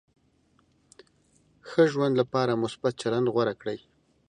[1.69, 3.79] ښه ژوند لپاره مثبت چلند غوره کړئ.